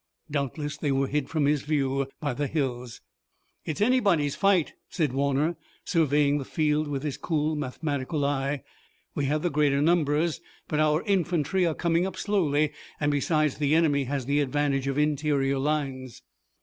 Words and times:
Doubtless 0.31 0.77
they 0.77 0.91
were 0.91 1.05
hid 1.07 1.29
from 1.29 1.45
his 1.45 1.61
view 1.61 2.07
by 2.19 2.33
the 2.33 2.47
hills. 2.47 3.01
"It's 3.65 3.81
anybody's 3.81 4.33
fight," 4.35 4.73
said 4.89 5.13
Warner, 5.13 5.57
surveying 5.85 6.39
the 6.39 6.43
field 6.43 6.87
with 6.87 7.03
his 7.03 7.17
cool, 7.17 7.55
mathematical 7.55 8.25
eye. 8.25 8.63
"We 9.13 9.25
have 9.25 9.43
the 9.43 9.51
greater 9.51 9.79
numbers 9.79 10.41
but 10.67 10.79
our 10.79 11.03
infantry 11.03 11.67
are 11.67 11.75
coming 11.75 12.07
up 12.07 12.17
slowly 12.17 12.71
and, 12.99 13.11
besides, 13.11 13.59
the 13.59 13.75
enemy 13.75 14.05
has 14.05 14.25
the 14.25 14.39
advantage 14.39 14.87
of 14.87 14.97
interior 14.97 15.59
lines." 15.59 16.23